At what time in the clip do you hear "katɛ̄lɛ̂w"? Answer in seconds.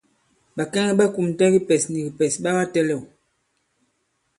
2.57-3.01